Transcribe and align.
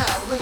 Yeah. 0.00 0.39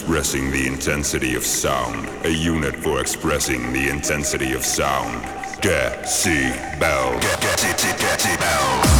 expressing 0.00 0.50
the 0.50 0.66
intensity 0.66 1.34
of 1.34 1.44
sound, 1.44 2.08
a 2.24 2.30
unit 2.30 2.74
for 2.74 3.02
expressing 3.02 3.70
the 3.74 3.90
intensity 3.90 4.54
of 4.54 4.64
sound. 4.64 5.22
Decibel. 5.60 7.20
Decibel. 7.20 8.99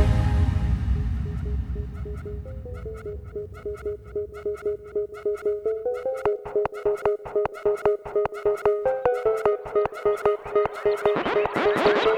Thank 4.33 4.63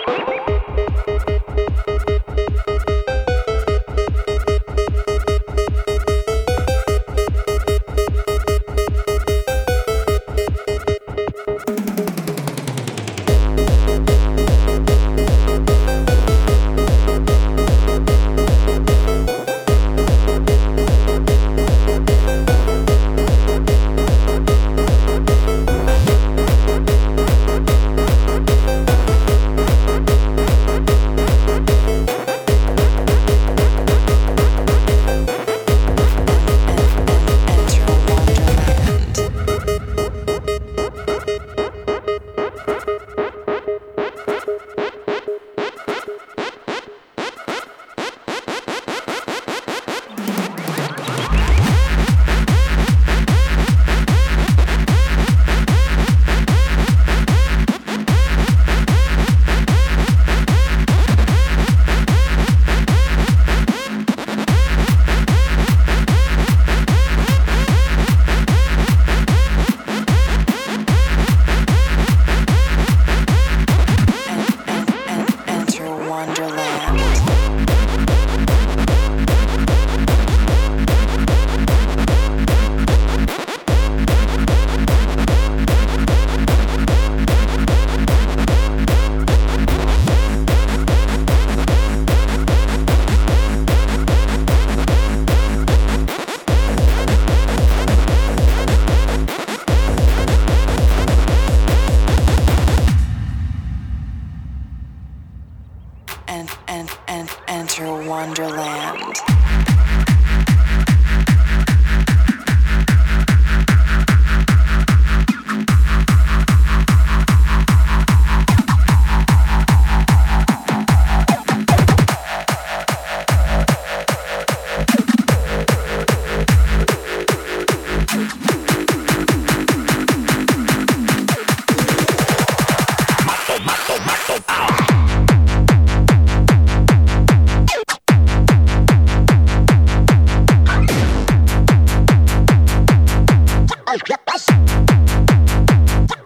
you. 0.07 0.22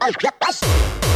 Mas 0.07 0.15
já 0.23 0.31
passou. 0.31 1.06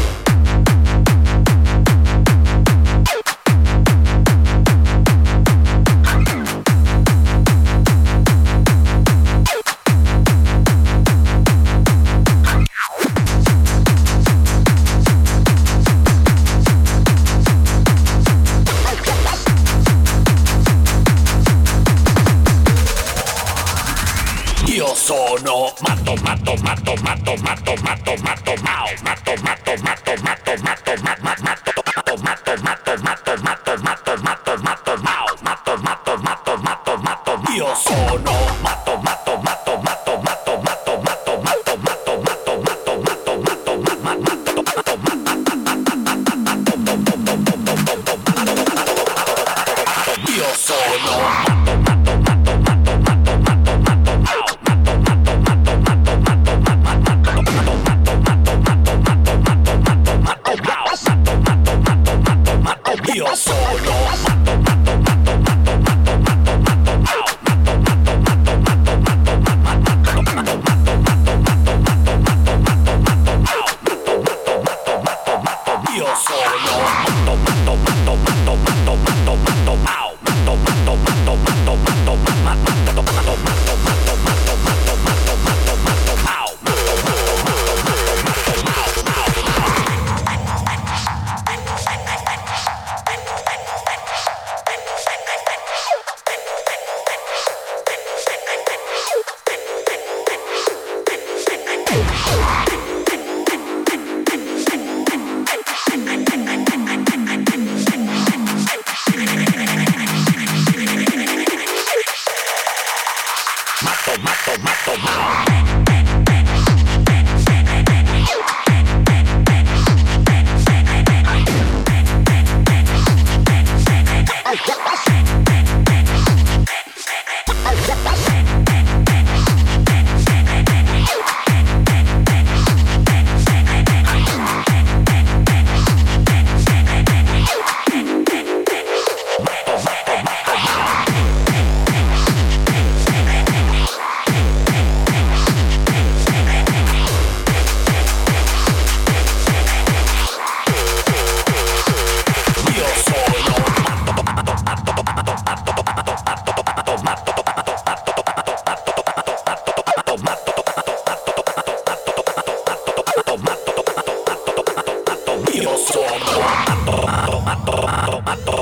Atom, 166.22 167.04
atom, 167.08 167.48
atom, 167.48 167.86
atom, 167.86 168.28
atom. 168.28 168.61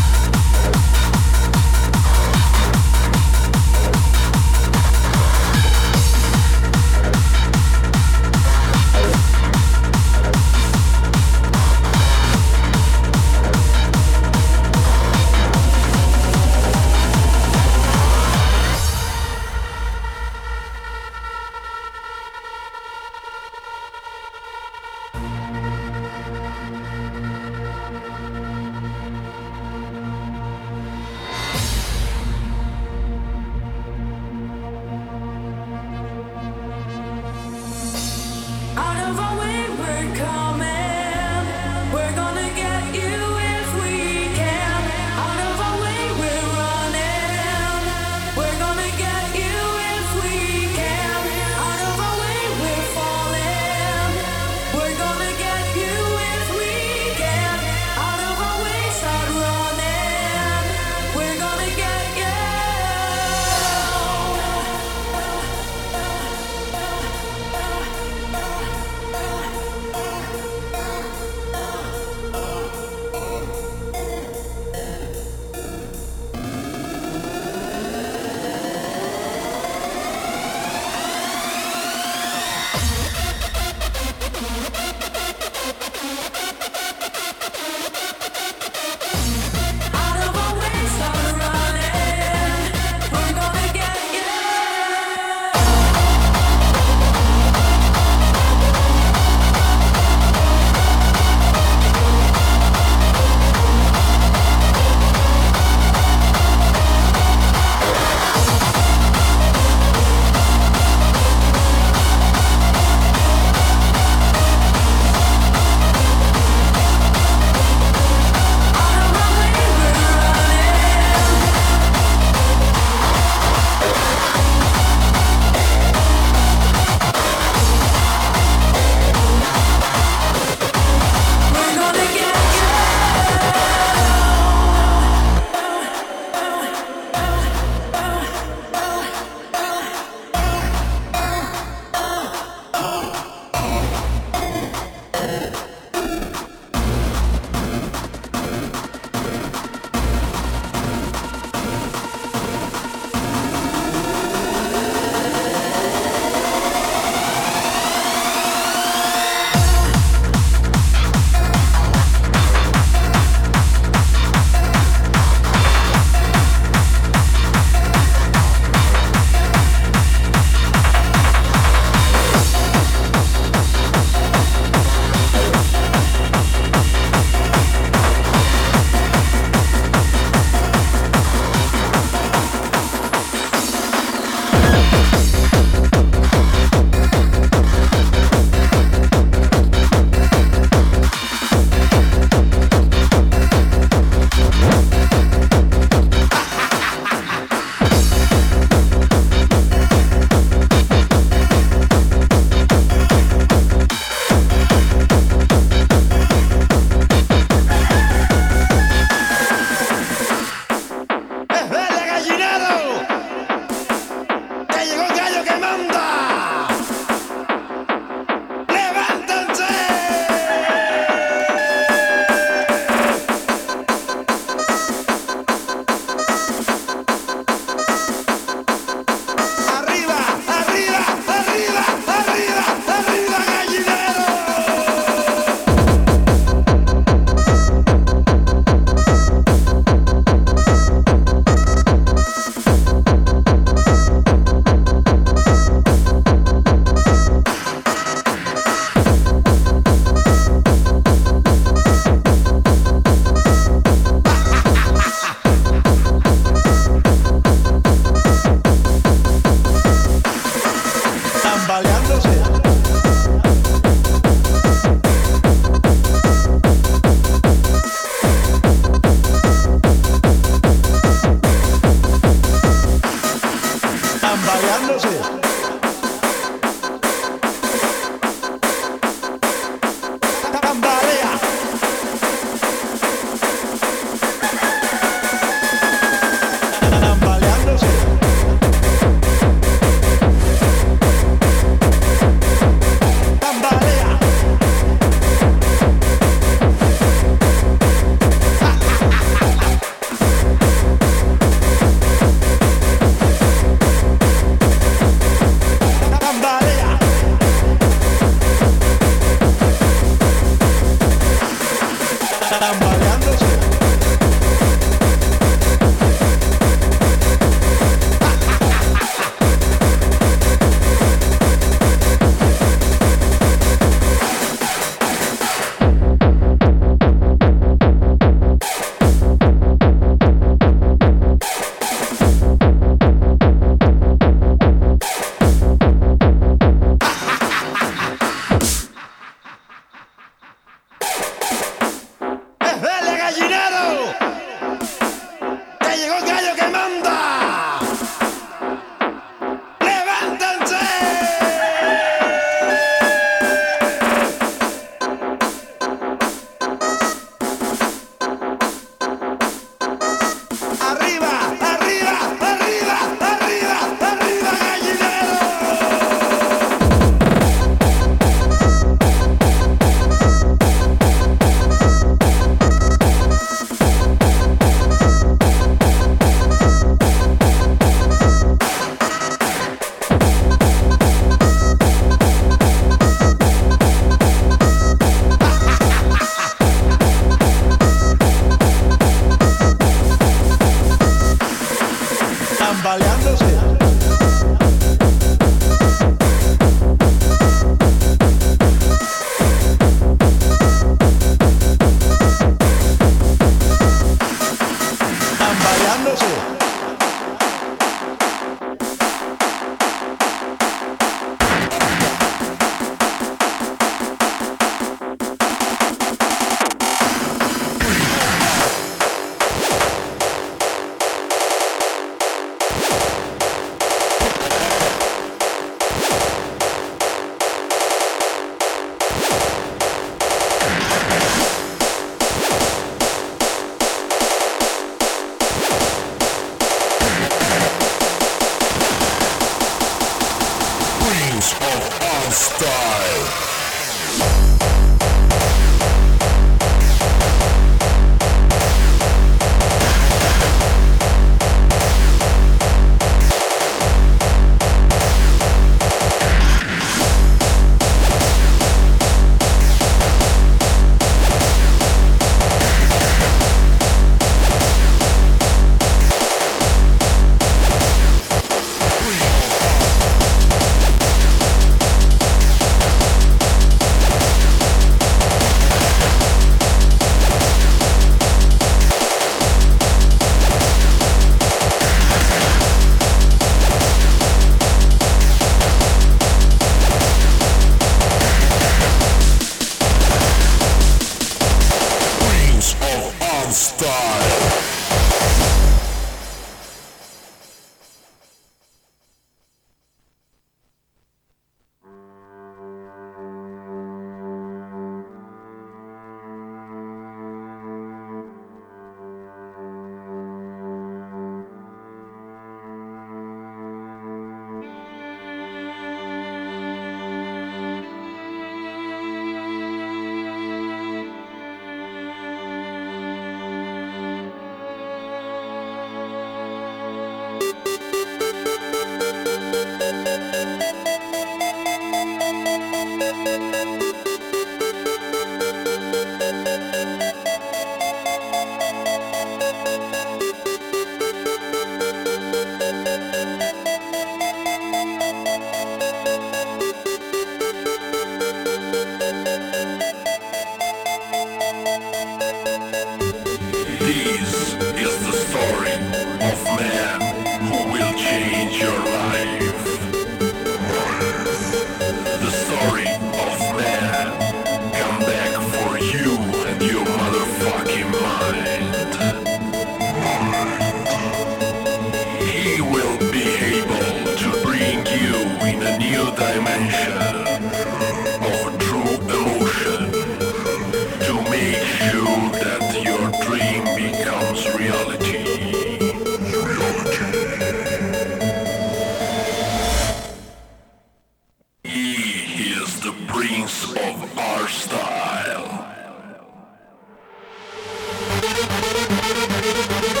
ধরে 599.13 599.25
ধরে 599.27 599.51
ধরে 599.71 600.00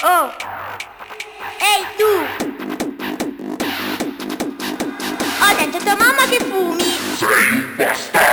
Oh! 0.00 0.30
Ehi 1.58 1.84
tu! 1.98 2.06
Ho 5.40 5.54
detto 5.56 5.78
tua 5.78 5.96
mamma 5.96 6.24
che 6.28 6.38
fumi! 6.38 6.86
Ehi! 7.78 8.27